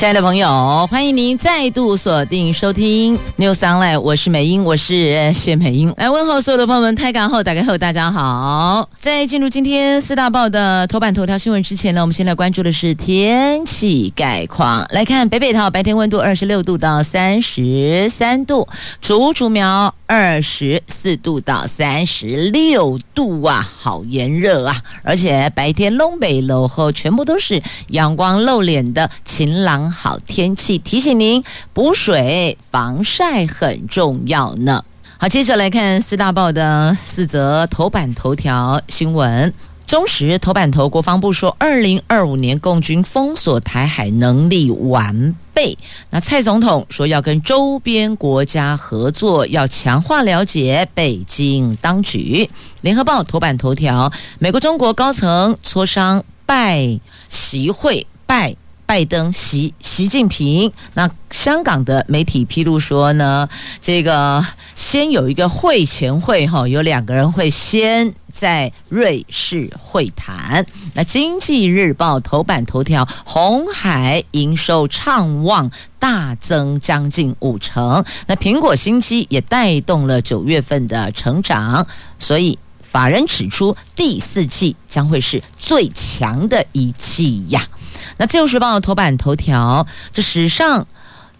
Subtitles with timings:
[0.00, 6.94] 亲爱的朋友，欢迎您再度锁定收听 News Online，我是美英，我是谢美英，来问候所有的朋友们。
[6.94, 8.88] 开港后，打开后，大家好。
[8.98, 14.86] 在进入今天四大报的头版头条新闻之前呢，我们先来关注的是天气概况。
[14.90, 18.66] 来看北北桃白天温度二十六度到三十三度，
[19.02, 24.74] 竹竹苗二十四度到三十六度啊，好炎热啊！
[25.02, 29.89] 而且白天东北楼后全部都是阳光露脸的晴朗。
[29.90, 34.84] 好天气，提醒您补水防晒很重要呢。
[35.18, 39.52] 好，接着来看四大报的四则头版头条新闻。
[39.86, 45.76] 中时头版头，国防部说，二零二五年共军封锁台海能力完备。
[46.10, 52.48] 那蔡总统说要跟周边国家合作，要强化了解北京当局。
[52.82, 58.59] 联合报头版头条，美国中国高层磋商拜习会拜。
[58.90, 63.48] 拜登、习习近平，那香港的媒体披露说呢，
[63.80, 70.66] 这个先有一个会前会哈，有两个人会先在瑞士会谈。
[70.94, 81.86] 那经济日报头版头条，红海营收畅旺大增将近五成，那苹果新机也带动了九月份的成长，
[82.18, 87.68] 所以法人指出第四季将会是最强的一季呀。
[88.16, 90.86] 那自由时报头版头条，这史上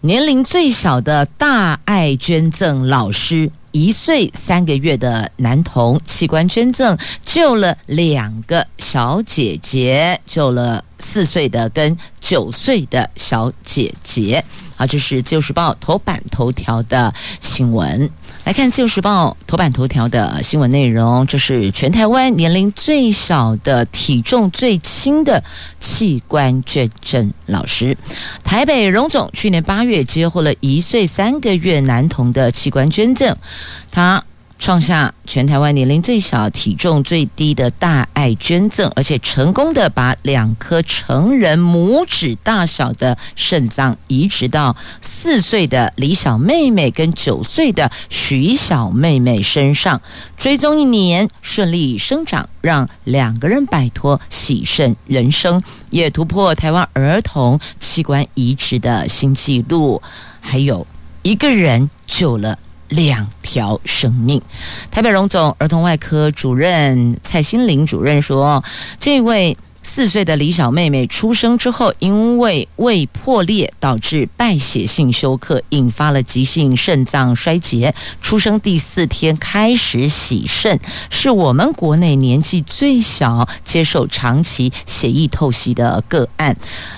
[0.01, 14.43] 年龄最小的大爱捐赠老师，一岁三个月的男童器官捐赠救了两个小姐姐，救了四岁的跟九岁的小姐姐。
[14.75, 18.09] 好，这是自由时报头版头条的新闻。
[18.51, 25.41] 来看《自由时报》头版头条的新闻内容，就是全台湾年龄最小的、体重最轻的
[25.79, 27.95] 器官捐赠老师。
[28.43, 33.33] 台北荣总去年八月接获了一岁三个月男童的器官捐赠，
[33.89, 34.21] 他。
[34.61, 49.99] 创下全台湾年龄最小、体重最低的大爱捐赠，而且成功的把两颗成人拇指大小的肾脏移植到四岁的李小妹妹跟九岁的徐小妹妹身上，
[50.37, 59.99] 追踪一年顺利生长，让两个人摆脱洗肾人生，也突破台湾儿童器官移植的新纪录，
[60.39, 60.85] 还有
[61.23, 62.59] 一个人救了。
[62.91, 64.39] 两条生命。
[64.91, 68.63] 台北荣总儿童外科主任蔡心玲主任说
[68.99, 77.93] ：“这位。”四岁的李小妹妹出生之后，因为胃破裂导致败血性休克，引发了急性肾脏衰竭。
[78.21, 86.55] 出生第四天开始洗肾，是我们国内年纪最小接受长期血液透析的个案。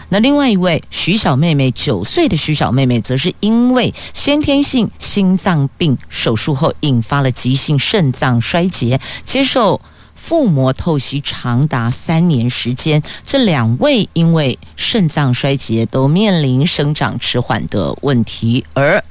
[0.09, 9.81] 那另外一位徐小妹妹，九岁的徐小妹妹，则是因为先天性心脏病手术后引发了急性肾脏衰竭，接受。
[10.23, 19.03] 腹膜透析长达三年时间，这两位因为肾脏衰竭都面临生长迟缓的问题，而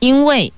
[0.00, 0.52] 因为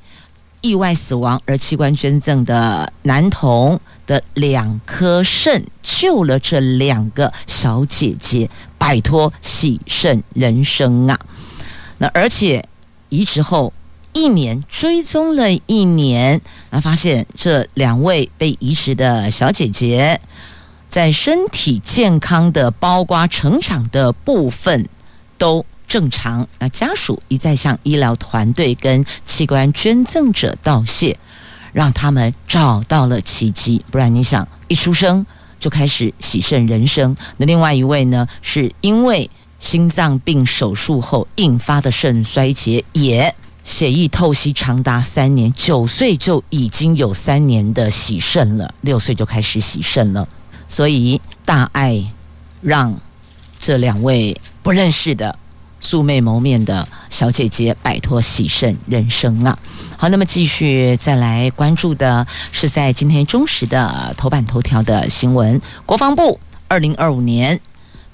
[0.63, 8.49] 意外死亡而器官捐赠的男童的两颗肾，救了这两个小姐姐
[8.79, 11.21] 摆脱洗肾人生啊！
[11.99, 12.67] 那而且
[13.11, 13.71] 移植后。
[14.13, 16.41] 一年追踪了一年，
[16.71, 20.21] 那，发现这两位被移植的小姐姐，
[20.89, 24.89] 在身体健康的包括成长的部分
[25.39, 26.47] 都正常。
[26.59, 31.19] 那家属一再向医疗团队跟器官捐赠者道谢，
[31.73, 33.83] 让他们找到了奇迹。
[33.91, 35.25] 不然你想，一出生
[35.59, 37.17] 就开始洗肾人生。
[37.39, 43.35] 那另外一位呢，是因为心脏病手术后引发的肾衰竭，也。
[43.65, 50.27] 血液透析长达三年，九岁就已经有三年的洗肾了，六岁就开始洗肾了。
[50.67, 52.03] 所以大爱
[52.61, 52.99] 让
[53.59, 55.39] 这两位不认识的
[55.81, 59.59] 素未谋面的小姐姐摆脱洗肾人生啊！
[59.97, 67.61] 好，那么继续再来关注的是在今天中时的头版头条的新闻，国防部二零二五年。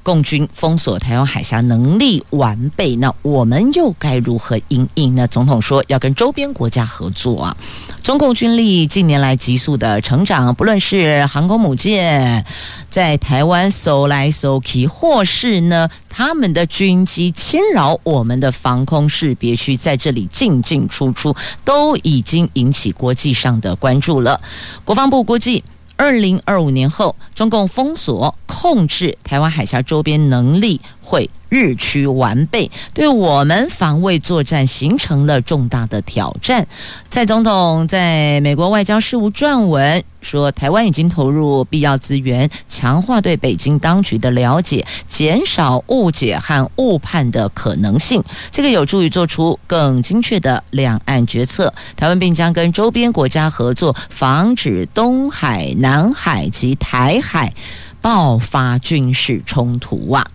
[0.09, 5.29] 共军封锁台湾海峡能力完备，那我们又该如何应应呢？
[5.29, 7.55] 总统说要跟周边国家合作啊。
[8.03, 12.47] 中共军力近年来急速的成长，不论是航空母舰
[12.89, 24.41] 在台湾搜来搜去，或是呢他们的军机侵扰我们的防空识别区，在这里进进出出，都已经引起国际上的关注了。
[24.87, 25.63] 国防部估计，
[25.99, 36.67] 二零二五年后，中共封锁控制台湾海峡周边能力会日趋完备，对我们防卫作战形成了重大的挑战。
[37.09, 48.23] 蔡总统在美国外交事务撰文说，台湾已经投入必要资源，强化对北京当局的了解，减少误解和误判的可能性。
[48.51, 51.73] 这个有助于做出更精确的两岸决策。
[51.97, 57.55] 台湾并将跟周边国家合作，防止东海、南海及台海
[58.03, 60.27] 爆发军事冲突啊。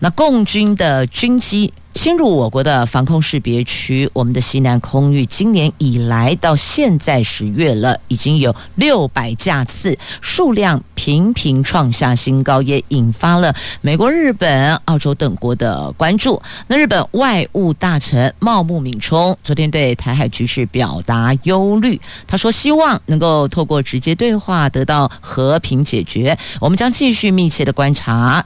[0.00, 16.40] 那共军的军机侵入我国的防空识别区，我们的西南空域今年以来到现在十月了，已经有六百架次，数量频频创下新高，也引发了美国、日本、澳洲等国的关注。
[16.68, 26.38] 那日本外务大臣茂木敏充昨天对台海局势表达忧虑，他说希望能够透过直接对话得到和平解决。
[26.60, 28.42] 我们将继续密切的观察。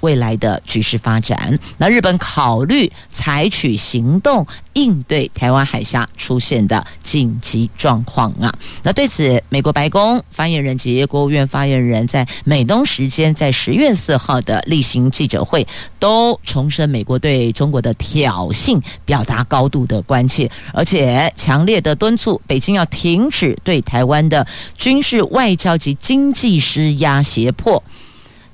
[0.00, 8.54] 未来的局势发展，那日本考虑采取行动应对台湾海峡出现的紧急状况啊。
[8.82, 15.66] 那对此，美国白宫发言人及国务院发言人，在美东时间在十月四号的例行记者会，
[15.98, 24.46] 都重申美国对中国的挑衅表达高度的关切，而且强烈的敦促北京要停止对台湾的
[24.76, 27.82] 军事、外交及经济施压胁迫。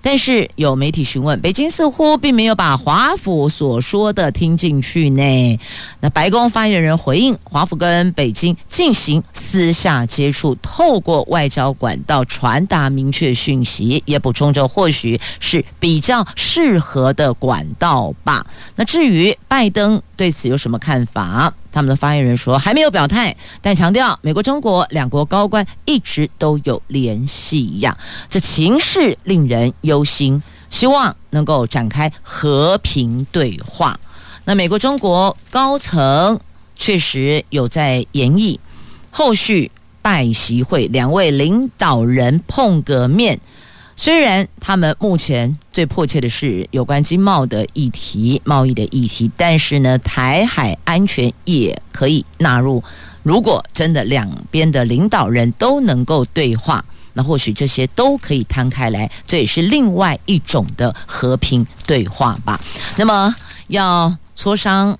[0.04, 5.58] 但是有媒体询问，北京似乎并没有把华府所说的听进去呢。
[5.98, 18.46] 那白宫发言人回应，华府跟北京进行私下接触，透过外交管道传达明确讯息，也补充着或许是比较适合的管道吧。
[18.76, 21.54] 那至于拜登对此有什么看法？
[21.74, 27.98] 他们的发言人说还没有表态，但强调美国、中国两国高官一直都有联系呀。
[28.30, 30.40] 这情势令人忧心，
[30.70, 33.98] 希望能够展开和平对话。
[34.44, 36.38] 那美国、中国高层
[36.76, 38.60] 确实有在研议
[39.10, 43.40] 后续拜习会，两位领导人碰个面。
[43.96, 52.82] 虽然他们目前最迫切的是有关经贸的议题、贸易的议题，但是呢，台海安全也可以纳入。
[53.22, 62.60] 如果真的两边的领导人都能够对话，那或许这些都可以摊开来，这也是另外一种的和平对话吧。
[62.96, 63.34] 那么
[63.68, 64.98] 要磋商，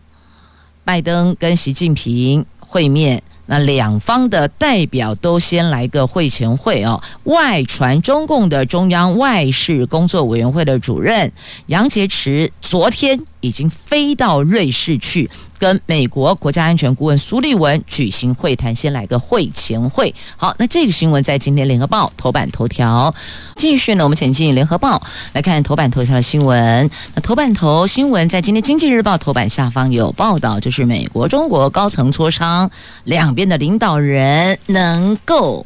[0.84, 3.22] 拜登跟习近平会面。
[3.46, 7.02] 那两方的代表都先来个会前会哦。
[7.24, 11.32] 外传中共的中央外事工作委员会的主任
[11.66, 15.30] 杨洁篪昨天已经飞到瑞士去。
[15.56, 20.14] 跟美国国家安全顾问苏利文举行会谈，先来个会前会。
[20.36, 23.14] 好，那这个新闻在今天联合报头版头条。
[23.56, 25.00] 继续呢，我们前进联合报
[25.32, 26.90] 来看头版头条的新闻。
[27.14, 32.70] 那头版头新闻在今天经济日报头版下方有报道，就是美国中国高层磋商，
[33.04, 35.64] 两边的领导人能够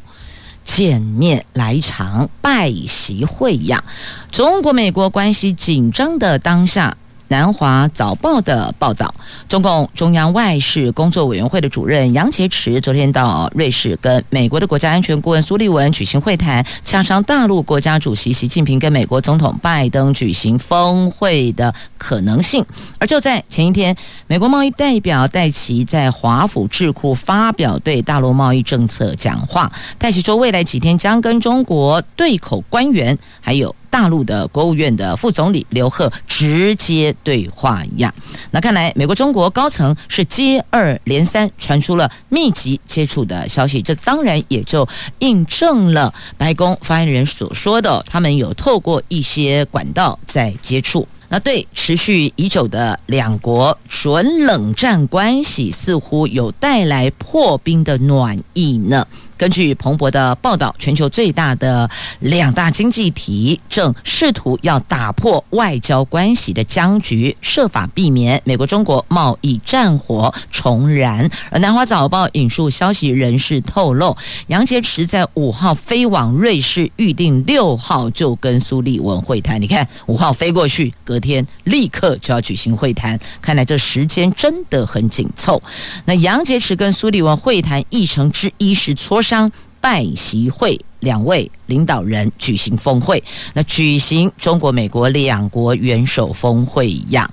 [0.63, 3.83] 见面来一场拜习会呀。
[4.31, 6.95] 中国美国关系紧张的当下。
[7.29, 9.13] 南华早报的报道，
[9.47, 22.65] 中共中央外事工作委员会的主任杨洁篪昨天到瑞士跟美国的国家安全顾问苏利文举行会谈，洽商大陆国家主席习近平跟美国总统拜登举行峰会的可能性。
[22.97, 23.95] 而就在前一天，
[24.27, 33.75] 美国贸易代表戴奇在华府智库发表对大陆贸易政策讲话，戴奇说，未来几天将跟中国对口官员还有。
[33.89, 38.13] 大陆的国务院的副总理刘鹤直接对话一样，
[38.51, 44.87] 那看来美国、中国高层是接二连三传出了密集接触的消息，这当然也就
[45.19, 51.07] 印证了白宫发言人所说的，他们有透过一些管道在接触。
[51.31, 59.05] 那对持续已久的两国准冷战关系，似乎有带来破冰的暖意呢？
[59.39, 71.31] 根据彭博的报道，全球最大的两大经济体正试图要打破外交关系的僵局，设法避免美国中国贸易战火重燃。
[71.49, 74.17] 而南华早报引述消息人士透露，
[74.47, 79.61] 杨洁篪在五号飞往瑞士，预定六号就跟苏利文会谈。
[79.61, 85.61] 你看，五号飞过去，隔天立刻就要举行会谈，看来这时间真的很紧凑。
[86.03, 97.29] 那杨洁篪跟苏利文会谈议程之一是磋商商拜习会，两位领导人举行峰会，那举行中国美国两国元首峰会一样。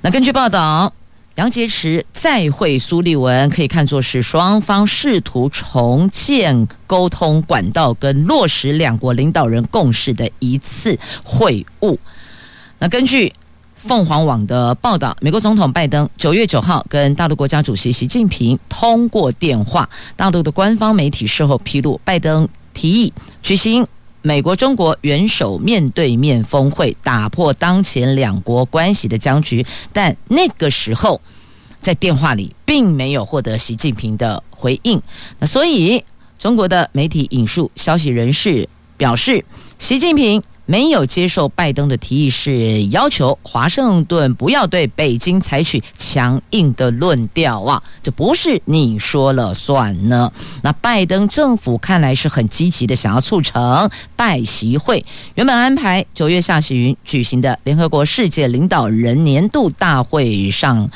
[0.00, 0.92] 那根据报道，
[1.36, 11.96] 杨洁篪再会苏利文，可以看作是双方试图重建沟通管道跟落实两国领导人共识的一次会晤。
[12.80, 13.32] 那根据。
[13.86, 19.88] 凤凰网的报道，美国总统拜登九月九号跟大陆国家主席习近平通过电话。
[20.16, 23.12] 大陆的官方媒体事后披露，拜登提议
[23.42, 23.86] 举行
[24.22, 29.64] 美国中国元首面对面峰会，打破当前两国关系的僵局。
[29.92, 31.20] 但那个时候，
[31.82, 35.00] 在电话里并没有获得习近平的回应。
[35.38, 36.02] 那所以，
[36.38, 39.44] 中国的媒体引述消息人士表示，
[39.78, 40.42] 习近平。
[40.66, 50.32] 没有接受拜登的提议，是要求华盛顿不要对北京采取强硬的论调啊，这不是你说了算呢。
[50.62, 55.04] 那拜登政府看来是很积极的，想要促成拜习会。
[55.34, 60.90] 原本安排九月下旬举行的联合国世界领导人年度大会上。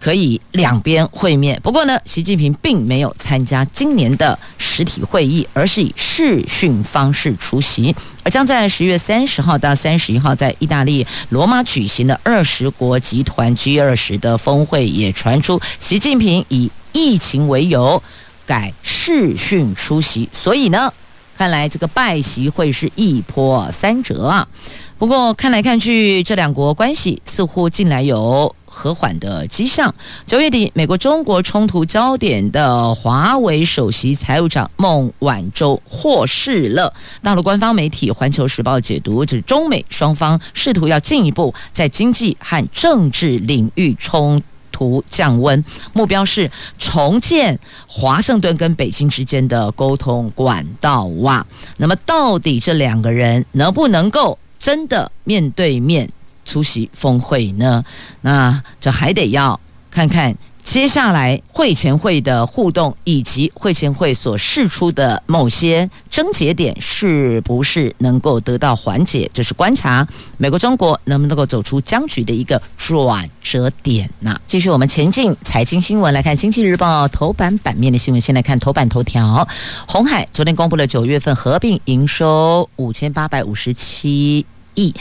[0.00, 7.94] 可以两边会面，不过呢，习近平并没有参加今年的实体会议，而是以视讯方式出席。
[8.22, 18.02] 而将在十月三十号到三十一号在意大利罗马举行的二十国集团 G 二十的峰会，也传出习近平以疫情为由
[18.46, 20.26] 改视讯出席。
[20.32, 20.90] 所以呢，
[21.36, 24.48] 看来这个拜习会是一波三折啊。
[24.96, 28.54] 不过看来看去，这两国关系似乎近来有。
[28.72, 29.92] 和缓的迹象。
[30.26, 36.94] 九月底，美国中国冲突焦点的华为首席财务长孟晚舟获释了。
[37.20, 45.62] 大陆官方媒体《环球时报》解读，指中美双方试图要进一步在经济和政治领域冲突降温，
[45.92, 46.48] 目标是
[46.78, 47.58] 重建
[47.88, 51.44] 华盛顿跟北京之间的沟通管道哇。
[51.76, 56.08] 那么，到底这两个人能不能够真的面对面？
[56.50, 57.84] 出席峰会呢？
[58.22, 69.28] 那这还得要看看接下来会前会的互动，以及会前会所释出的某些症结点，是不是能够得到缓解？
[69.32, 74.38] 这是观察美国、中国能不能够走出僵局的一个转折点呢？
[74.46, 78.20] 继续我们前进财经新闻，来看《经济日报》头版版面的新闻。
[78.20, 79.48] 先来看头版头条：
[79.88, 84.94] 红海昨天公布了九月份合并营收五千八百五十七亿。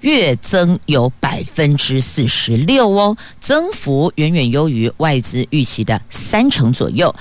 [0.00, 7.14] 月增有百分之四十六哦，增幅远远优于外资预期的三成左右。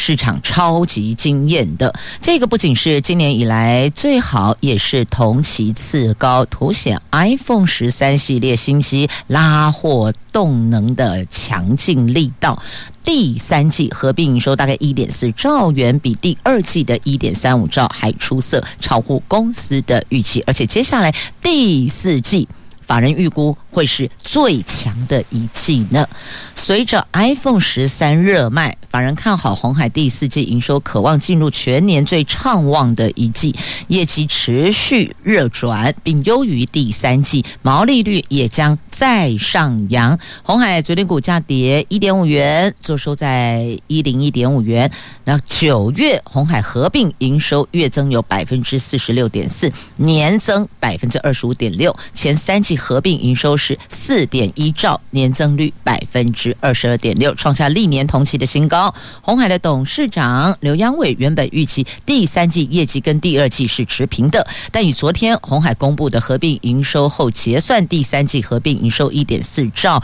[0.00, 12.60] 市场超级惊艳的，这个不仅是今年以来最好，也是同期次高，凸显 iPhone 十三系列新机拉货动能的强劲力道。
[13.04, 22.48] 第三季合并营收大概一点四兆元，比第二季的一点三五兆还出色，超乎公司的预期，而且接下来第四季。
[22.86, 26.08] 法人预估会是最强的一季呢。
[26.56, 33.54] 随着 iPhone 十三热卖，法人看好红海第四季营收，渴望进入全年最畅旺的一季，
[33.88, 40.18] 业绩持续热转，并优于第三季，毛利率也将再上扬。
[40.42, 44.90] 红海昨天股价跌一点五元，坐收在一零一点五元。
[45.24, 52.76] 那九月红海合并营收月增有百分之四十六点四，年增百分之二十五点六，前三季。
[52.80, 58.92] 合并营收是四点一兆，年增率百分之二十二点六，创下历年同期的新高。
[59.20, 70.02] 鸿海的董事长刘扬伟原本预期第三季业绩跟第二季是持平的，但与昨天鸿海公布的合并营收后结算，第三季合并营收一点四兆，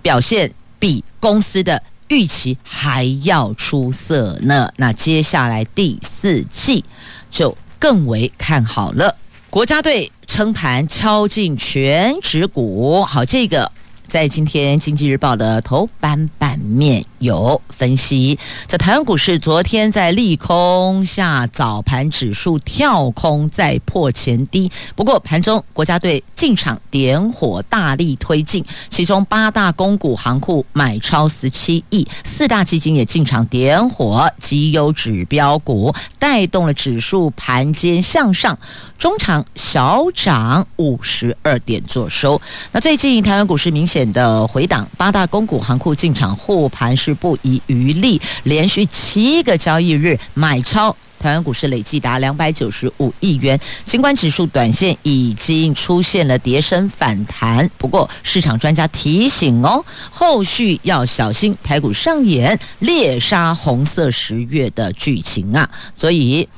[0.00, 4.72] 表现比公司的预期还要出色呢。
[4.76, 6.82] 那接下来第四季
[7.30, 9.14] 就更为看好了。
[9.50, 13.72] 国家队撑盘敲进全职股，好，这个
[14.10, 18.36] 在今天《经济日报》的头版版面有分析，
[18.66, 38.58] 这台湾股市昨天在利空下，早盘指数跳空再破前低，不过盘中国家队进场点火，大力推进，其中八大公股行库买超十七亿，四大基金也进场点火，绩优指标股带动了指数盘间向上，
[38.98, 42.42] 中场小涨五十二点作收。
[42.72, 43.99] 那最近台湾股市明显。
[44.12, 53.58] 的回档，八大公股行库进场护盘是不遗余力，连续七个交易日买超台湾股市累计达两百九十五亿元。
[53.84, 65.68] 尽管指数短线已经出现了跌升反弹，不过市场专家提醒哦，后续要小心台股上演猎杀红色十月的剧情啊！
[65.94, 66.48] 所以。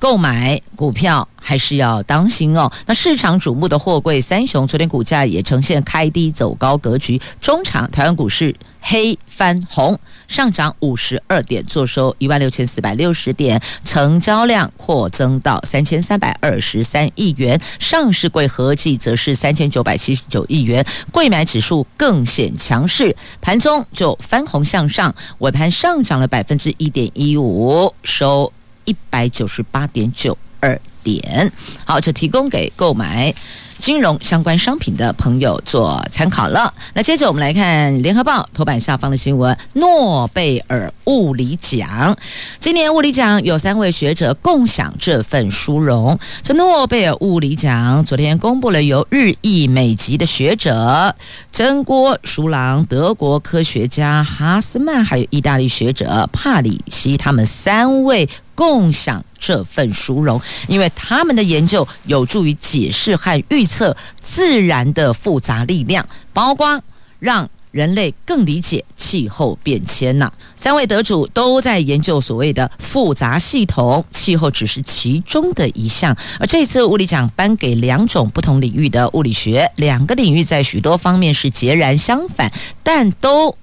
[0.00, 2.72] 购买股票还是要当心哦。
[2.86, 7.20] 那市场瞩目的货柜三雄，昨天股价也呈现开低走高格局。
[7.40, 17.60] 中场台湾股市黑翻红，上涨五十二点，作收一万六千四百六十点，成交量扩增到三千三百二十三亿元。
[17.78, 20.82] 上市柜合计则是三千九百七十九亿元。
[21.12, 28.50] 柜买指数更显强势，盘中就翻红向上，尾盘上涨了百分之一点一五，收。
[28.84, 31.50] 一百九十八点九二点，
[31.84, 33.34] 好，这提供给购买
[33.78, 36.74] 金融相关商品的朋友做参考了。
[36.92, 42.14] 那接着我们来看《联合报》头版下方的新闻：诺贝尔物理奖，
[42.58, 46.18] 今年物理奖有三位学者共享这份殊荣。
[46.42, 51.16] 这诺贝尔物理奖昨天公布了由日裔美籍的学者
[51.50, 58.28] 真锅淑郎、德国科学家哈斯曼，还有意大利学者帕里西，他们三位。
[58.60, 60.38] 共享这份殊荣，
[60.68, 66.82] 因为他们的研究有助于解释和预测自然的复杂力量，包括
[67.18, 70.30] 让人类更理解气候变迁呐。
[70.54, 76.14] 三位得主都在研究所谓的复杂系统，气候只是其中的一项。
[76.38, 82.52] 而这次物理奖颁给两种不同领域的物理学，两个领域在许多方面是截然相反，
[82.82, 83.56] 但都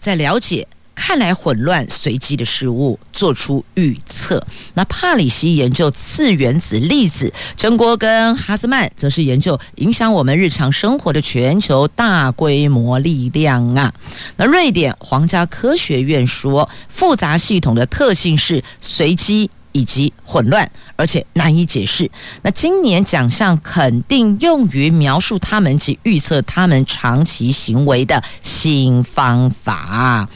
[0.00, 0.66] 在了解。
[0.94, 4.44] 看来混乱随机的事物，做出预测。
[4.74, 13.92] 那帕里西研究次原子粒子，真锅跟哈斯曼则是研究影响我们日常生活的全球大规模力量啊。
[14.36, 22.08] 那瑞典皇家科学院说，复杂系统的特性是随机以及混乱，而且难以解释。
[22.42, 30.28] 那今年奖项肯定用于描述他们及预测他们长期行为的新方法。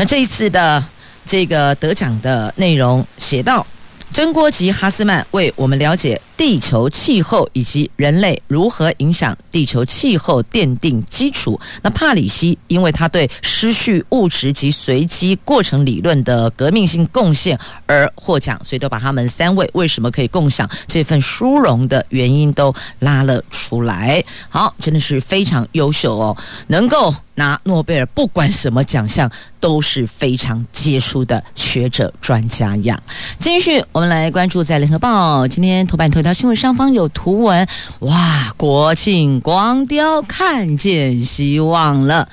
[0.00, 0.82] 那这一次的
[1.26, 3.66] 这个得奖的内容写到，
[4.10, 11.60] 真锅及哈斯曼为我们了解地球气候以及人类如何影响地球气候奠定基础。
[11.82, 24.24] 那帕里西因为他对失序物质及随机过程理论的革命性贡献而获奖，所以都把他们三位为什么可以共享这份殊荣的原因都拉了出来。
[24.48, 26.34] 好，真的是非常优秀哦，
[26.68, 27.14] 能够。
[27.36, 33.02] 拿诺贝尔，不管什么奖项都是非常杰出的学者专家呀。
[33.38, 37.66] 继续，我们来关注在联合报今天头版头条新闻上方有图文，
[38.00, 42.28] 哇，国庆光雕看见希望了。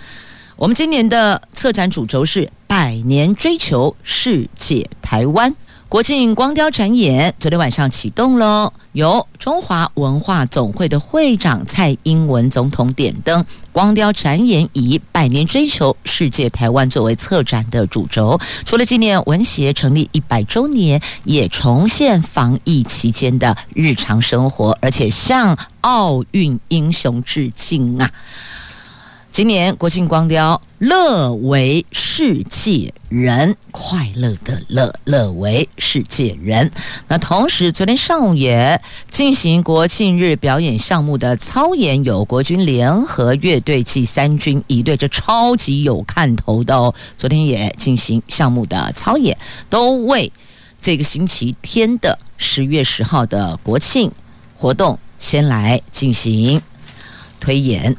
[0.56, 5.56] 我们今年的策展主轴是百年追求世界台湾。
[5.90, 13.46] 国庆光雕展演昨天晚上启动了，由中华文化总会的会长蔡英文总统点灯。
[13.72, 28.12] 光雕展演以“百年追求世界台湾”作为策展的主轴，除了纪念文协成立一百周年，也重现防疫期间的日常生活，而且向奥运英雄致敬啊！
[29.30, 36.72] 今年国庆光雕，乐为世界人，快乐的乐，乐为世界人。
[37.08, 46.96] 那同时，昨天上午也进行国庆日表演项目的操演，有国军联合乐队暨三军仪队，这超级有看头的哦。
[47.16, 49.38] 昨天也进行项目的操演，
[49.70, 50.32] 都为
[50.82, 54.12] 这个星期天的十月十号的国庆
[54.56, 56.60] 活动先来进行
[57.40, 57.96] 推演。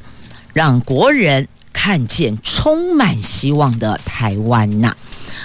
[0.58, 4.92] 让国人看见充满希望的台湾呐！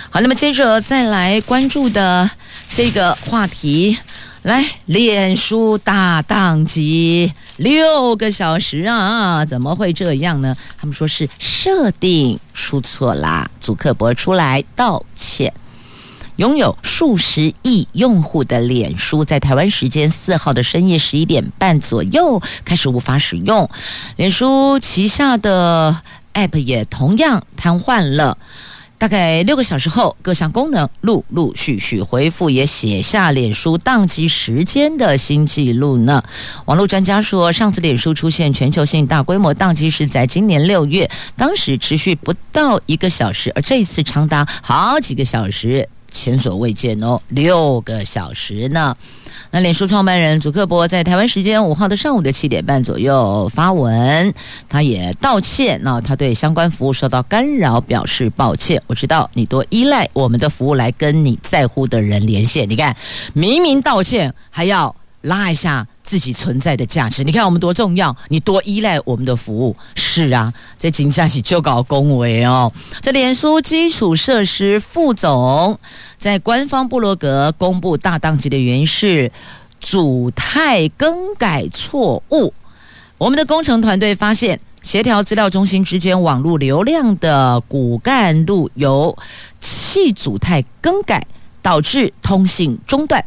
[0.09, 2.27] 好，那么接着再来关注的
[2.71, 3.95] 这个话题，
[4.41, 10.57] 来，脸书大当机六个小时啊，怎么会这样呢？
[10.79, 15.53] 他们说是设定出错啦，祖克伯出来道歉。
[16.37, 23.69] 拥有数十亿用户的脸书，在台湾时间四号的深夜十一点半左右开始无法使用。
[24.15, 26.01] 脸书旗下的
[26.33, 28.37] App 也同样瘫痪了。
[28.97, 36.23] 大概六个小时后，各项功能陆陆续续恢复，也写下脸书宕机时间的新纪录呢。
[36.65, 48.95] 网络专家说，上次脸书出现全球性大规模宕机是在今年六月，当时持续不到一个小时，而这一次长达好几个小时，前所未见哦，六个小时呢。
[49.49, 54.33] 那脸书创办人祖克伯在台湾时间五号的上午的七点半左右发文，
[54.67, 55.79] 他也道歉。
[55.83, 58.81] 那他对相关服务受到干扰表示抱歉。
[58.87, 62.67] 我知道你多依赖我们的服务来跟你在乎的人连线。
[62.67, 62.95] 你看，
[63.33, 67.23] 明明道歉还要拉一下自己存在的价值。
[67.23, 69.75] 你看我们多重要，你多依赖我们的服务。
[69.95, 72.71] 是啊，这紧张起就搞恭维哦。
[73.01, 75.79] 这脸书基础设施副总。
[76.17, 79.31] 在官方部落格公布大当机的原因是
[79.81, 82.53] 组态更改错误。
[83.17, 89.17] 我们的工程团队发现，协调资料中心之间网络流量的骨干路由
[89.59, 91.25] 气组态更改
[91.61, 93.23] 导致通信中断。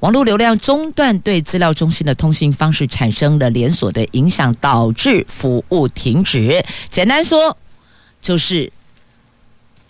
[0.00, 6.64] 网络流量中断对资料中心的通信方式产生了连锁的影响，导致服务停止。
[6.90, 7.56] 简单说，
[8.20, 8.72] 就是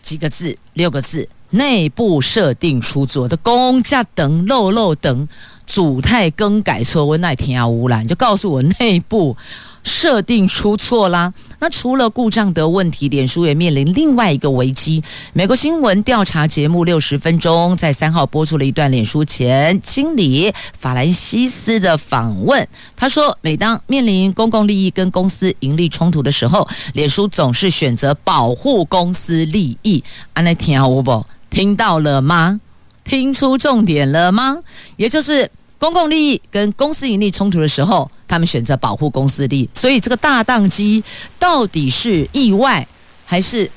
[0.02, 1.28] 几个字，六个字。
[1.52, 5.28] 内部设定出错的工价等漏漏等
[5.70, 9.36] 组态更改错误，那天啊污染就告诉我内部
[9.84, 11.32] 设定出错啦。
[11.60, 15.00] 那除了故障的问题，脸书也面临另外一个危机。
[15.32, 22.66] 美国新闻调查节目六十分钟在三号播出了一段脸书前经理法兰西斯的访问。
[22.96, 30.02] 他说，每当面临公共利益跟公司盈利冲突的时候，脸书总是选择保护公司利益。
[30.32, 31.24] 啊，那天啊无不。
[31.48, 32.60] 听到了吗？
[33.02, 34.58] 听出重点了吗？
[34.96, 35.50] 也就是
[35.80, 39.70] 公共利益跟公司盈利冲突的时候，他们选择保护公司利益。
[39.74, 41.02] 所以这个大宕机
[41.38, 42.86] 到底是意外
[43.24, 43.68] 还是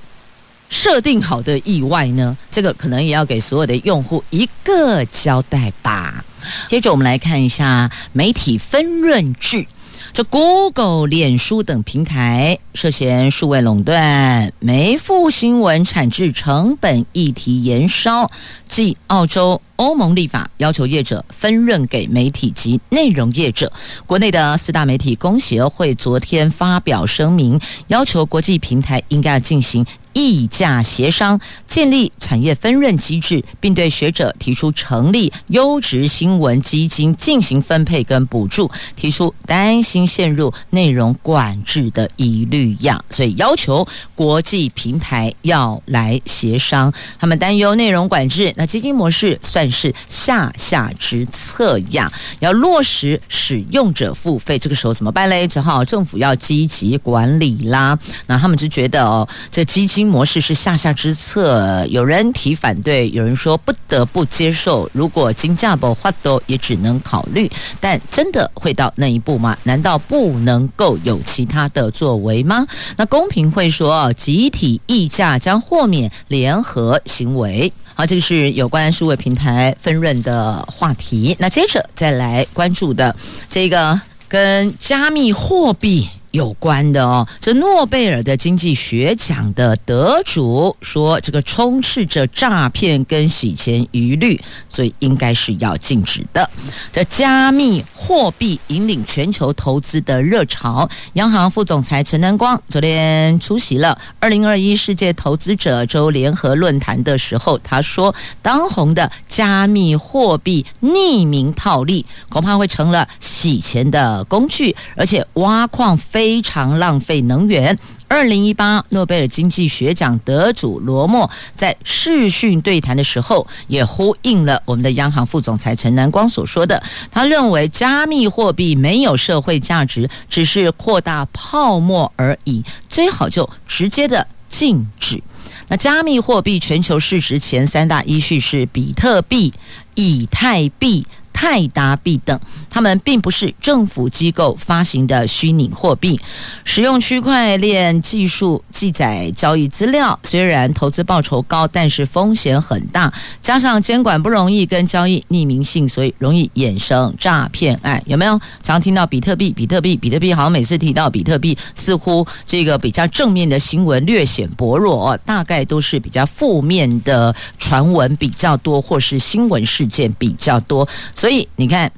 [0.70, 2.36] 设定好的意外呢？
[2.52, 6.24] 这个可能也要给所有的用户一个交代吧。
[6.68, 9.66] 接着我们来看一下媒体分润制。
[10.14, 18.30] 这 Google、脸书等平台涉嫌数位垄断、没附新闻产制成本议题延烧，
[18.70, 23.74] 继澳洲、欧盟立法要求业者分润给媒体及内容业者。
[24.06, 29.84] 国内的四大媒体公协会昨天发表声明，要求国际平台应该要进行。
[30.14, 43.04] 议价协商，建立产业分润机制，并对学者提出成立优质新闻基金进行分配跟补助，提出担心陷入内容管制的疑虑呀。
[43.10, 52.12] 所以要求国际平台要来协商，他们担忧内容管制，那基金模式算是下下之策呀。
[52.40, 55.48] 要落实使用者付费，这个时候怎么办嘞？
[55.48, 57.98] 只好政府要积极管理啦。
[58.28, 60.03] 那他们就觉得哦，这基金。
[60.08, 64.90] 模式是下下之策，有人提反对，有人说不得不接受。
[64.94, 67.50] 如果金价不发抖，也只能考虑。
[67.80, 69.58] 但真的会到那一步吗？
[69.64, 72.66] 难道不能够有其他的作为吗？
[72.98, 77.72] 那公平会说，集体议价将豁免联合行为。
[77.96, 81.36] 好，这个是有关数位平台分润的话题。
[81.40, 83.16] 那接着再来关注的
[83.50, 86.10] 这个跟加密货币。
[86.34, 96.50] 有关的哦，这诺贝尔的经济学奖的得主说，这个充斥着诈骗跟洗钱疑虑，所以应该是要禁止的。
[96.92, 116.23] 这加密货币引领全球投资的热潮，央行副总裁陈南光昨天出席了二零二一世界投资者周联合论坛的时候，他说，当红的加密货币匿名套利，恐怕会成了洗钱的工具，而且挖矿非。
[116.24, 117.78] 非常浪费能源。
[118.08, 126.82] 二零一八诺贝尔经济学奖得主罗默在视讯对谈的时候，也呼应了我们的央行副总裁陈南光所说的。
[127.12, 135.22] 他认为加密货币没有社会价值，只是扩大泡沫而已，最好就直接的禁止。
[135.68, 139.52] 那加密货币全球市值前三大依序是比特币、
[139.96, 141.06] 以太币。
[141.34, 146.20] 泰达币等，他们并不是政府机构发行的虚拟货币，
[146.64, 158.02] 使用区块链技术记载交易资料，虽然投资报酬高，但是风险很大，加上监管不容易，跟交易匿名性，所以容易衍生诈骗案。
[158.06, 159.52] 有没有常听到比特币？
[159.52, 159.98] 比特币？
[159.98, 160.34] 比特币？
[160.34, 170.88] 好像每次提到比特币，似乎这个比较正面的新闻略显薄弱，大概都是比较负面的传闻比较多，或是新闻事件比较多。
[171.24, 171.90] 所以你看，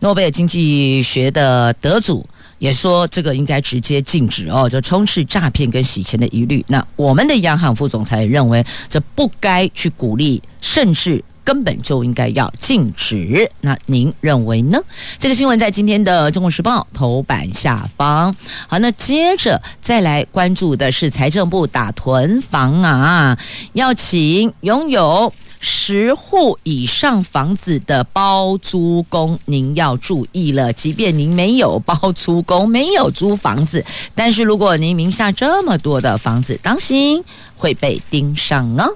[0.00, 2.26] 诺贝尔经济学的得主
[2.58, 6.64] 也说，这个应该直接禁止哦，就充斥诈骗跟洗钱的疑虑。
[6.66, 11.22] 那我们的央行副总裁认为，这不该去鼓励，甚至。
[11.44, 13.50] 根本就应该要禁止。
[13.60, 14.80] 那您认为呢？
[15.18, 18.34] 这个新闻在今天的《中国时报》头版下方。
[18.66, 23.38] 好，那接着再来关注的是财政部打囤房啊，
[23.74, 25.30] 要请拥有
[25.66, 30.70] 十户以上房子的包租公，您要注意了。
[30.74, 33.82] 即便您没有包租公，没有租房子，
[34.14, 37.24] 但是如果您名下这么多的房子，当心
[37.56, 38.94] 会被盯上哦。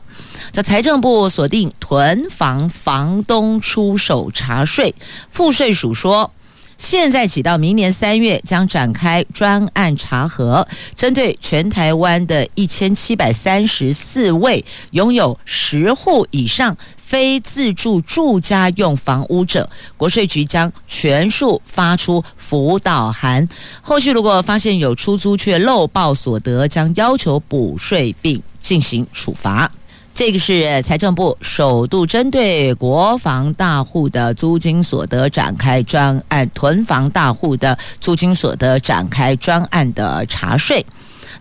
[0.53, 4.95] 这财政部锁定囤房房东出手查税，
[5.31, 6.31] 赋税署说，
[6.79, 23.47] 现在起到明年三月将展开专案查核，针对全台湾的一千七百三十四位拥有十户以上非自住住家用房屋者，国税局将全数发出辅导函。
[23.83, 29.71] 后续如果发现有出租却漏报所得，将要求补税并进行处罚。
[30.15, 40.85] 这个是财政部首度针对国防大户的租金所得展开专案，囤房大户的租金所得展开专案的查税。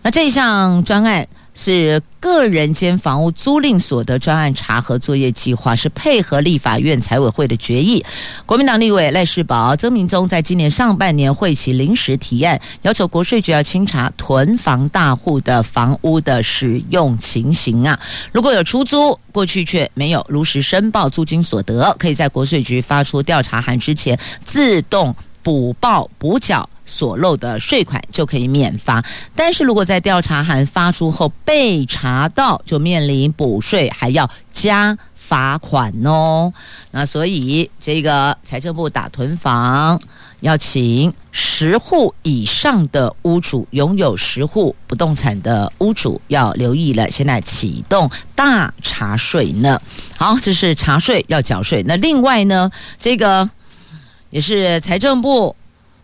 [0.02, 1.26] 那这项专案。
[1.60, 8.02] 是个人间房屋租赁所得专案查核作业计划，是配合立法院财委会的决议。
[8.46, 17.98] 国民党立委赖士葆、曾铭宗在今年上半年会期临时提案，要求国税局要清查囤房大户的房屋的使用情形啊。
[18.32, 26.68] 如果有出租，过去却没有如实申报租金所得，可以在国税局发出调查函之前自动补报补缴。
[26.88, 29.04] 所漏的税款就可以免罚，
[29.36, 36.50] 但是如果在调查函发出后被查到，就面临补税，还要加罚款哦。
[36.90, 40.00] 那所以这个财政部打囤房，
[40.40, 49.78] 要请十户以上的屋主，拥有十户不动产的屋主要留意了，现在启动大查税呢。
[50.16, 51.84] 好，这是查税要缴税。
[51.86, 53.48] 那另外呢，这个
[54.30, 55.54] 也是财政部。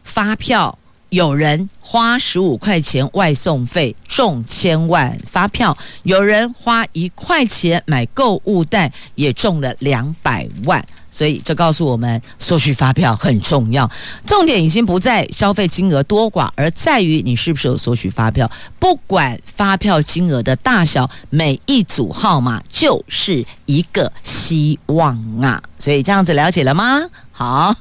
[0.05, 13.89] 发票有人花十五块钱外送费中千万发票，有人花一块钱买购物袋也中了两百万，所以这告诉我们，索取发票很重要。
[14.27, 18.51] 重点已经不在消费金额多寡，而在于你是不是有索取发票。
[18.81, 25.63] 不管发票金额的大小，每一组号码就是一个希望啊！
[25.79, 27.03] 所以这样子了解了吗？
[27.31, 27.73] 好，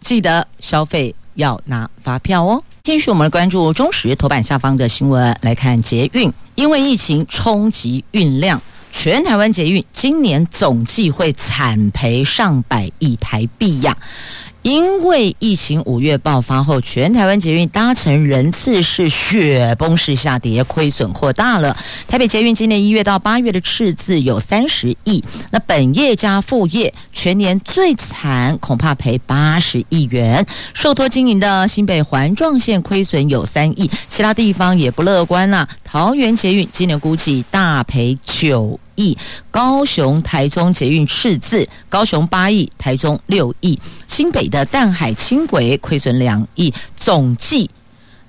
[0.00, 1.14] 记得消费。
[1.34, 2.62] 要拿发票哦。
[2.82, 13.96] 继续我们来关注中时头版下方的新闻，来看捷运，因为疫情冲击运量，全台湾捷运今年总计会惨赔上百亿台币呀。
[14.62, 21.74] 因为疫情五月爆发后，全台湾捷运搭乘人次是雪崩式下跌，亏损扩大了。
[22.06, 30.44] 台北捷运今年一月到八月的赤字有三十亿，那本业加副业全年最惨，恐怕赔八十亿元。
[30.74, 35.66] 受托经营的新北环状线亏损有三亿，其他地方也不乐观了。
[35.82, 39.16] 桃园捷运今年估计大赔九亿，
[39.50, 47.70] 高雄、台中捷运赤字，高雄八亿，台中六亿，新北的淡海轻轨亏损两亿，总计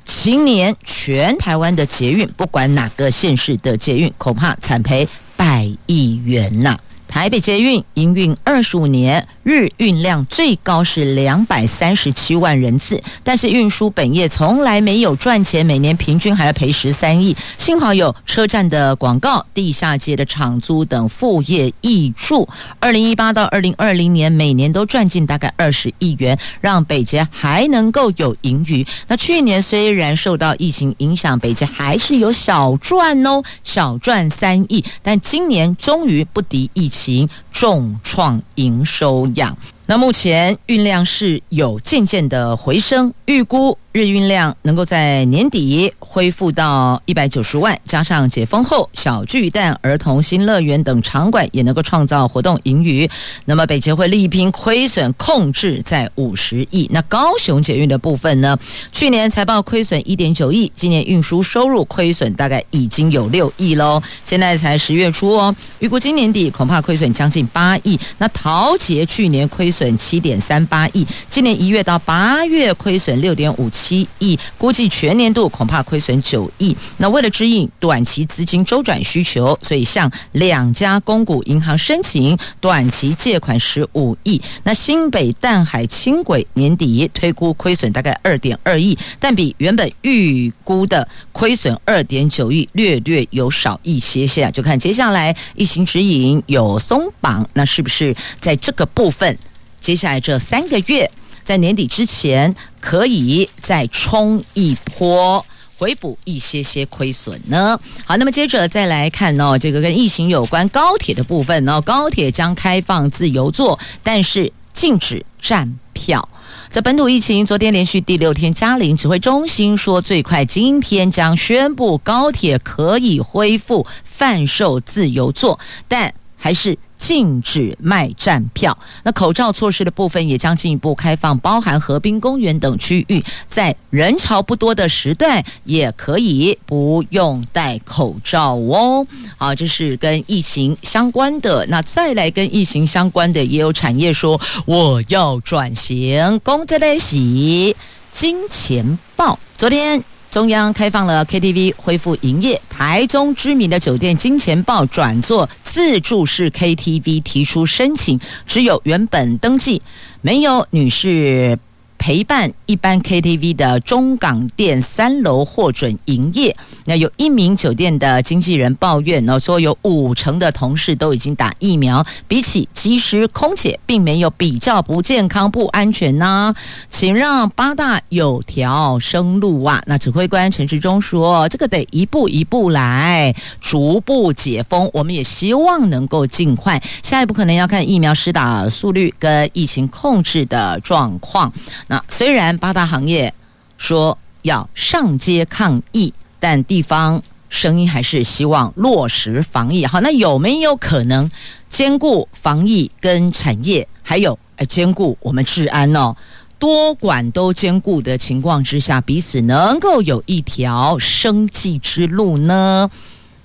[0.05, 6.79] 今年全台湾的捷运，不管哪个县市的捷运，恐怕惨赔百亿元呐、
[7.11, 17.35] 台北捷运营运二十五年，日运量最高是两百三十七万人次，但是运输本业从来没有赚钱，每年平均还要赔十三亿。
[17.57, 22.47] 幸好有车站的广告、地下街的场租等副业挹注，
[22.79, 28.87] 二零一八到二零二零年每年都赚进大概二十亿元，让北捷还能够有盈余。
[29.09, 37.00] 那去年虽然受到疫情影响，北捷还是有小赚哦，小赚三亿，但今年终于不敌疫情。
[37.01, 39.57] 行重创营收样，
[39.91, 53.09] 那目前运量是有渐渐的回升，预估日运量能够在年底恢复到一百九十万，加上解封后小巨蛋、儿童新乐园等场馆也能够创造活动盈余，
[53.43, 56.87] 那么北捷会力拼亏损控制在五十亿。
[56.89, 58.57] 那高雄捷运的部分呢？
[58.93, 64.01] 去年财报亏损一点九亿，今年运输收入亏损大概已经有六亿喽。
[64.23, 67.99] 现在才十月初哦，预估今年底恐怕亏损将近八亿。
[68.17, 74.07] 那桃捷去年亏损损七点三八亿，今年一月到八月亏损六点五七。
[74.19, 76.77] 亿，估计全年度恐怕亏损九亿。
[76.97, 84.39] 那为了支应短期资金周转需求，所以向两家公股银行申请短期借款十五亿。
[84.61, 94.51] 那新北淡海轻轨年底推估亏损大概二点二亿，但比原本预估的亏损二点九亿略略有少一些些。
[94.51, 99.35] 就看接下来疫情指引有松绑，那是不是在这个部分，
[99.81, 101.11] 接下来这三个月？
[101.43, 105.43] 在年底之前，可以再冲一波，
[105.75, 107.77] 回补一些些亏损呢。
[108.05, 116.29] 好，那么接着再来看哦，这个跟疫情有关高铁的部分哦，高铁将开放自由座，但是禁止站票。
[116.69, 126.77] 在本土疫情昨天连续第六天加零，指挥中心说最快今天将宣布高铁可以恢复贩售自由座，但还是。
[127.01, 128.77] 禁止卖站票。
[129.01, 139.03] 那口罩措施的部分也将进一步开放，包含河滨公园等区域，在人潮不多的时段也可以不用戴口罩哦。
[139.35, 141.65] 好，这是跟疫情相关的。
[141.69, 146.39] 那再来跟疫情相关的，也有产业说我要转型。
[146.43, 147.75] 公在来喜
[148.11, 150.03] 金钱豹，昨天。
[150.31, 158.17] 中央开放了 KTV 恢复营业，台中知名的酒店金钱豹转做自助式 KTV 提出申请，
[158.47, 159.81] 只有原本登记，
[160.21, 161.59] 没有女士。
[162.01, 166.57] 陪伴一般 KTV 的中港店三楼获准营业。
[166.85, 176.55] 那有一名酒店的经纪人抱怨呢，说有五成的同事都已经打疫苗，比起机师、空姐，并没有比较不健康、不安全呢、
[176.89, 179.79] 请让八大有条生路啊！
[179.85, 184.89] 那指挥官陈时中说，这个得一步一步来，逐步解封。
[184.91, 186.81] 我们也希望能够尽快。
[187.03, 191.53] 下一步可能要看疫苗施打速率跟疫情控制的状况。
[191.91, 193.33] 那虽然八大行业
[193.77, 199.85] 说要上街抗议，但地方声音还是希望落实防疫。
[199.85, 201.29] 好，那有没有可能
[201.67, 206.15] 兼顾防疫跟产业，还有呃兼顾我们治安呢？
[206.57, 212.89] 多管都兼顾的情况之下，彼此能够有一条生计之路呢？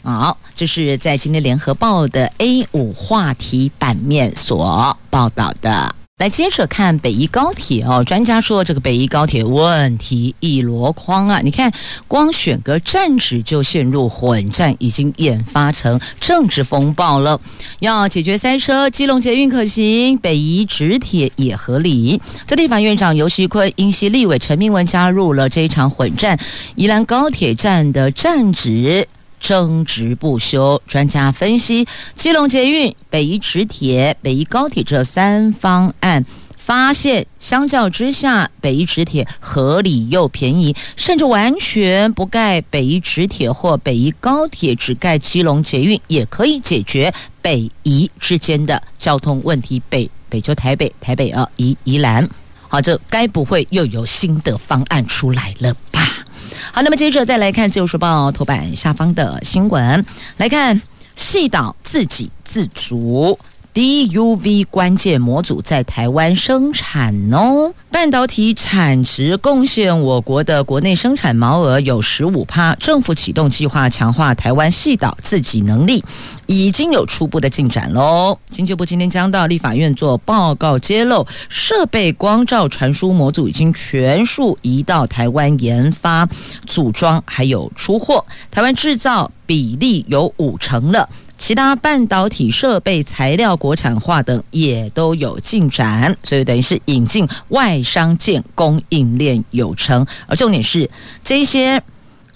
[0.04, 5.95] 好，这是在今天联合报的 A 五话题版面所报道的。
[6.18, 11.42] 来接着看北宜高铁哦，专家说这个北宜高铁问题一箩筐啊！
[11.44, 11.70] 你看，
[12.08, 17.38] 光选个站址就陷入混战，已经演发成政治风暴了。
[17.80, 22.18] 要解决塞车，基隆捷运可行，北宜直铁也合理。
[22.46, 26.38] 这立法院长游锡堃、英系立委陈明文加入了这一场混战。
[26.76, 29.06] 宜兰高铁站的站址。
[29.38, 36.24] 争执不休，专家分析，基隆捷运、北宜直铁、北宜高铁这三方案，
[36.56, 49.80] 发现相较之下，北宜直铁合理又便宜，甚至完全不盖北宜直铁或北宜高铁，只盖基隆捷运，也可以解决北宜之间的交通问题。
[49.88, 52.28] 北北就台北，台北啊，宜宜兰，
[52.68, 56.25] 好，这该不会又有新的方案出来了吧？
[56.72, 60.04] 好，那么接着再来看《自由时报》头版下方的新闻，
[60.36, 60.80] 来看
[61.14, 63.38] 细岛自给自足。
[63.76, 72.74] DUV 关键模组在台湾生产哦，半导体产值贡献我国的国内生产毛额有十五趴。
[72.76, 76.02] 政府启动计划，强化台湾系岛自给能力，
[76.46, 78.38] 已经有初步的进展喽。
[78.48, 86.26] 经济部今天将到立法院做报告揭露，设备光照传输模组已经全数移到台湾研发、
[86.66, 91.06] 组装，还有出货，台湾制造比例有五成了。
[91.38, 100.06] 其他半导体设备材料国产化等也都有进展，所以等于是引进外商建，供应链有成。
[100.26, 100.90] 而重点是
[101.22, 101.82] 这些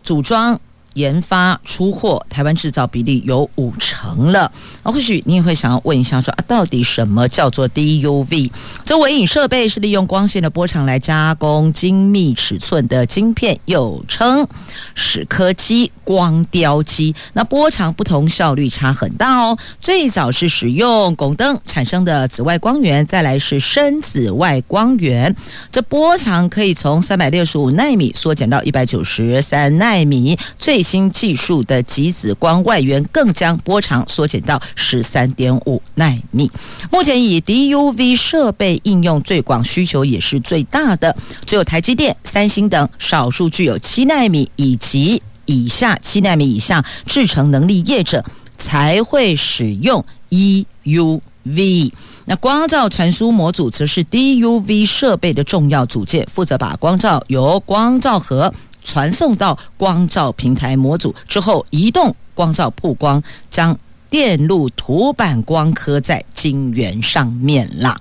[0.03, 0.61] 组装
[1.01, 4.53] 研发出货，台湾制造比例有五成了。
[4.83, 8.51] 啊，或许你也会想要问一下说，啊，到底什么叫做 DUV？
[8.85, 14.47] 这微影设备是利用光线的波长来加工精密尺寸的晶片，又称
[14.95, 17.15] 蚀刻机、光雕机。
[17.33, 19.57] 那波长不同，效率差很大哦。
[19.81, 25.35] 最早是使用汞灯产生的紫外光源，再来是深紫外光源，
[25.73, 30.39] 这波长可以从三百六十五纳米缩减到一百九十三纳米。
[30.59, 36.51] 最新技术的极紫光外源更将波长缩减到十三点五纳米。
[36.91, 41.15] 目前以 DUV 设备应用最广，需求也是最大的，
[41.47, 48.25] 只有台积电、三星等少数具有七纳米以及以下七纳米以下制程能力业者
[48.59, 51.93] 才会使用 EUV。
[52.27, 68.01] 那光照传输模组则是 DUV 设备的重要组件，负责把光照由光照盒传送到光照平台模组之后，移动光照曝光，将电路图板光刻在晶圆上面啦。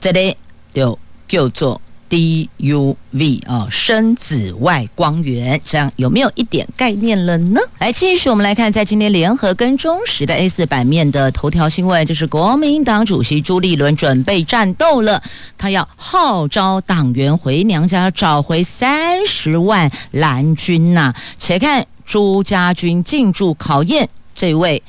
[0.00, 0.36] 这里
[0.72, 1.80] 就叫做。
[2.10, 7.60] DUV 啊，深紫外光源，这样有没有一点概念了呢？
[7.78, 15.22] 来，继续我们来看，在今天联合跟中时的 A 四版面的头条新闻，就是国民党主席朱立伦准备战斗了，
[15.56, 24.82] 他要号召党员回娘家找回三十万蓝军呐、且看朱家军进驻考验这位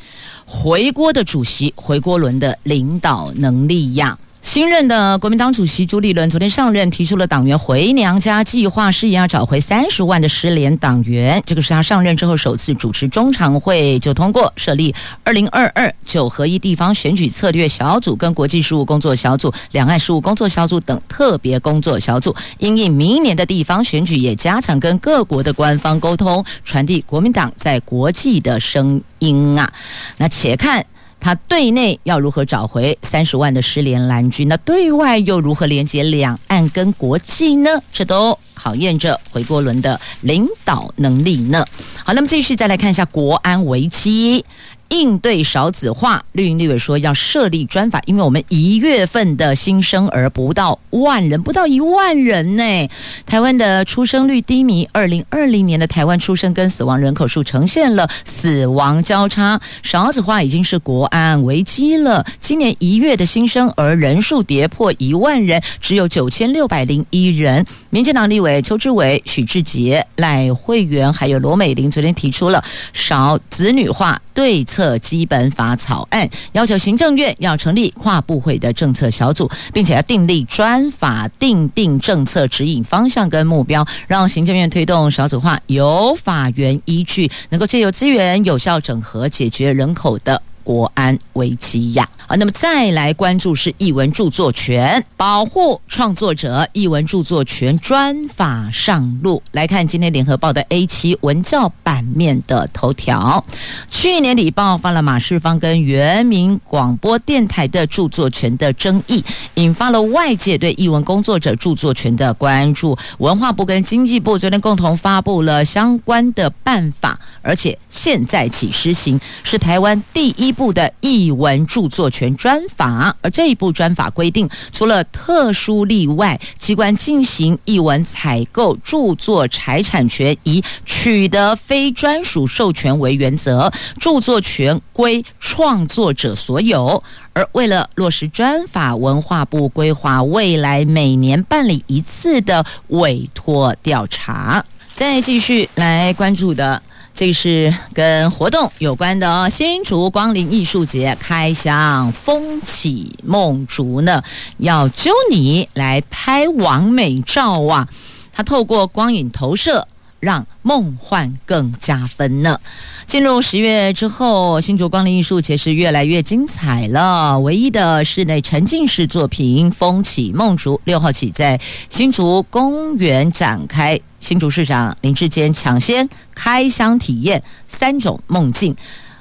[0.48, 4.18] 回锅的主席回锅轮的领导能力呀。
[4.42, 11.42] 新任的国民党主席朱立伦昨天上任，提出了党员回娘家计划，誓言要找回三十万的失联党员。
[11.46, 29.72] 这个是他上任之后首次主持中常会就通过设立二零二二九合一地方选举策略小组、跟国际事务工作小组、两岸事务工作小组等特别工作小组，因应明年的地方选举，也加强跟各国的官方沟通，传递国民党在国际的声音啊。
[30.18, 30.84] 那且看。
[31.22, 34.48] 他对内要如何找回三十万的失联蓝军？
[34.48, 37.70] 那对外又如何连接两岸跟国际呢？
[37.94, 41.64] 这都考验着回锅轮的领导能力呢。
[42.04, 44.44] 好，那么继续再来看一下国安危机。
[44.92, 52.90] 应对少子化，绿营立委说要设立专法，因为我们一月份的新生儿不到万人，不到一万人呢。
[53.26, 62.26] 台湾的出生率低迷，二零二零年的台湾出生跟死亡人口数呈现了死亡交叉，少子化已经是国安危机了。
[62.42, 67.66] 今年一月的新生儿人数跌破一万人，只有九千六百零一人。
[67.92, 72.64] 民进党立委邱志伟、许志杰、赖慧媛还有罗美玲昨天提出了
[72.94, 74.98] 少子女化对策。
[75.00, 90.42] 基本法草案要求行政院要成立跨部会的政策小组，并且要订立专法，定定政策指引方向跟目标，让行政院推动少子化有法源依据，能够借由资源有效整合，解决人口的。
[90.64, 92.08] 国安危机呀！
[92.28, 99.42] 啊，那么再来关注是译文著作权保护创作者，译文著作权专法上路。
[99.52, 103.44] 来看今天联合报的 A 七文教版面的头条。
[103.90, 109.24] 去年底爆发了马世芳跟原民广播电台的著作权的争议，
[109.56, 112.98] 引发了外界对译文工作者著作权的关注。
[113.18, 120.51] 文化部跟经济部昨天共同发布了相关的办法，而且现在起施行，是台湾第一。
[120.52, 137.02] 部的译文著作权专法，而这一部专法规定，除了特殊例外，机关进行译文采购著作财产权以取得非专属授权为原则，著作权归创作者所有。
[137.34, 144.64] 而为了落实专法，文化部规划未来每年办理一次的委托调查。
[144.94, 146.82] 再继续来关注的。
[147.14, 154.24] 这是跟活动有关的哦，新竹光临艺术节开箱风起梦竹呢，
[154.58, 157.88] 要揪你来拍完美照啊！
[158.34, 159.88] 它透过光影投射，
[160.20, 162.58] 让梦幻更加分呢。
[163.06, 167.38] 进入十月之后，新竹光临艺术节是越来越精彩了。
[167.40, 171.60] 唯一的室内沉浸式作品《风起梦竹》，六号起在
[171.90, 174.00] 新竹公园展开。
[174.22, 178.74] 新竹市长林志坚抢先开箱体验三种梦境，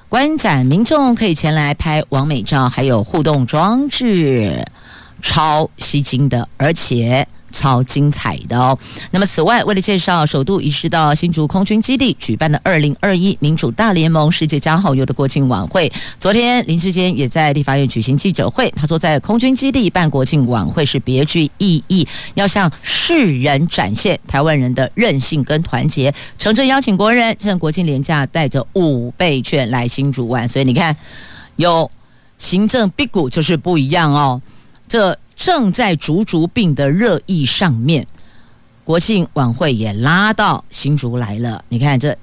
[0.08, 4.64] 观展民众可以前来拍完美照，还有互动装置，
[5.22, 8.76] 超吸睛的，而且超精彩的哦。
[9.10, 18.70] 那么此外，为了介绍首度移师到新竹空军基地举办的二零二一民主大联盟世界加好友的国庆晚会，昨天林志坚也在立法院举行记者会。
[18.76, 30.48] 他说，在空军基地办国庆晚会是别具意义，要向世人展现台湾人的韧性跟团结，诚挚邀请国人趁国庆连假带着五倍券来新竹玩。
[30.48, 30.96] 所以你看，
[31.56, 31.90] 有
[32.38, 34.40] 行政辟谷就是不一样哦。
[34.88, 38.06] 这正在竹竹病的热议上面，
[38.84, 41.64] 国庆晚会也拉到新竹来了。
[41.70, 42.14] 你看，这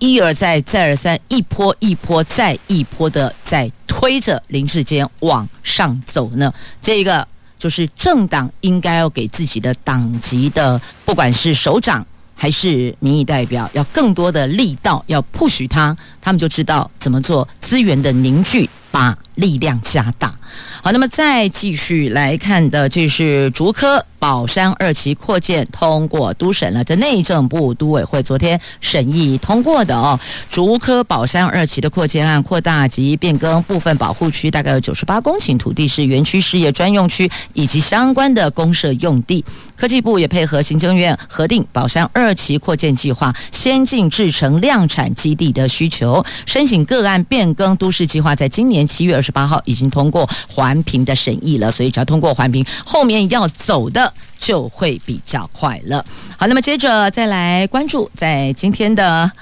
[0.00, 6.52] 一而再，再而三，一波一波再一波的在推着林志坚往上走呢。
[6.82, 7.24] 这个
[7.56, 12.04] 就是政党应该要给自己的党籍的，不管是首长
[12.34, 18.68] 还是民意代表，要更多的力道，要 push 他，他们就知道怎么做资源的凝聚。
[18.88, 20.34] 把力量加大。
[20.82, 30.18] 好，那么再继续来看的，这是竹科宝山二期扩建通过都审了，这内政部都委会昨天审议通过的哦。
[30.50, 39.44] 竹科宝山二期的扩建案，扩大及变更部分保护区，大概有九十八公顷土地是园区事业专用区以及相关的公设用地。
[39.76, 48.86] 科技部也配合行政院核定宝山二期扩建计划先进制程量产基地的需求，申请个案变更都市计划，在今年。
[48.86, 56.04] 七月二十八号已经通过环评的审议了，所以只要通过环评，后面要走的就会比较快了。
[56.36, 59.30] 好，那么接着再来关注在今天的《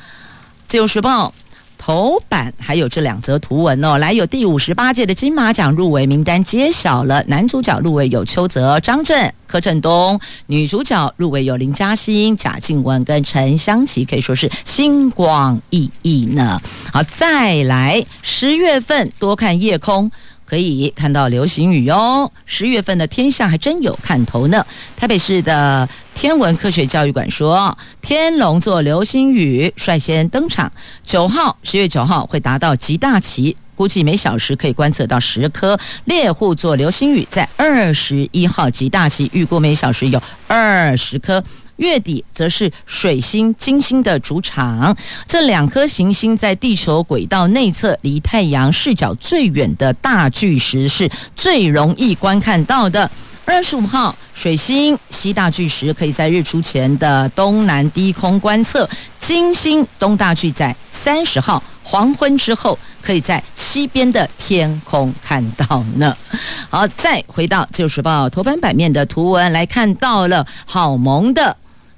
[0.66, 1.28] 自由时报》
[1.76, 3.98] 头版，还有这两则图文哦。
[3.98, 10.16] 来，有第五十八届的金马奖入围名单揭晓了，男主角入围有邱泽、张震、柯震东；
[10.46, 16.58] 女主角入围有林嘉欣、贾静雯跟陈香琪，可以说是星光熠熠呢。
[16.90, 20.10] 好，再来十月份多看夜空。
[20.54, 24.64] 可以看到流星雨哦，十月份的天象还真有看头呢。
[24.96, 30.72] 台北市的天文科学教育馆说，天龙座流星雨率先登场，
[31.04, 35.76] 九号十月九号会达到极大期，估计每小时可以观测到十颗。
[36.04, 41.42] 猎户座流星雨在二十一号极大期，预估每小时有二十颗。
[41.76, 44.96] 月底则是水星、金星的主场，
[45.26, 53.10] 这两颗行星在地球轨道内侧，离太阳视角最远的大巨石是最容易观看到的。
[53.46, 58.88] 二十五号，水星西大巨石可以在日出前的东南低空观测，
[59.20, 66.16] 金星东大巨在三十号黄昏之后，可以在西边的天空看到呢。
[66.70, 71.54] 好，再回到《自由时报》头版版面的图文，来看到了好萌的。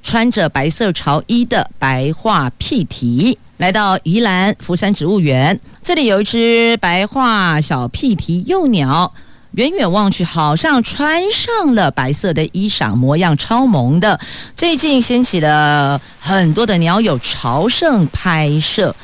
[0.07, 9.13] 穿着白色潮衣的白化屁蹄来到宜兰福山植物园，这里有一只白化小屁蹄幼鸟，
[9.55, 14.21] 远远望去好像穿上了白色的衣裳，模样超萌的。
[14.55, 18.95] 最近掀起了很多的鸟友朝圣拍摄，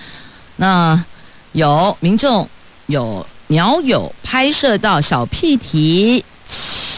[0.54, 1.04] 那
[1.50, 2.48] 有民众
[2.86, 6.24] 有鸟友拍摄到小屁蹄。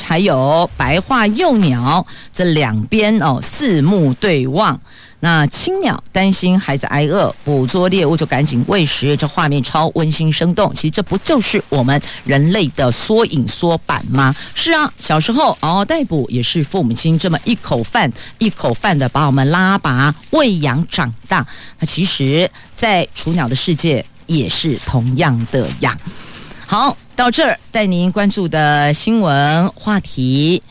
[0.05, 4.79] 还有白化幼鸟，这两边哦四目对望。
[5.21, 10.75] 那青鸟担心孩子挨饿，捕捉猎物就赶紧喂食，这画面超温馨生动。
[10.75, 14.35] 其实这不就是我们人类的缩影缩版吗？
[14.55, 21.47] 是啊，小时候嗷嗷待哺也是父母亲这么一口饭一口饭的把我们拉拔喂养长大。
[21.79, 25.99] 那其实，在雏鸟的世界也是同样的样。
[26.67, 26.95] 好。
[27.17, 30.63] 到这儿，带您关注的新闻话题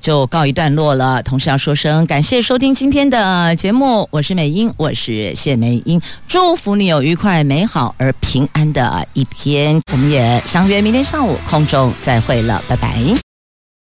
[0.00, 1.22] 就告一段落了。
[1.22, 9.80] 同时要说声感谢收听今天的节目，我是美英，我是谢美英，祝福你有愉快、美好而平安的一天。
[9.92, 13.31] 我们也相约明天上午空中再会了，拜拜。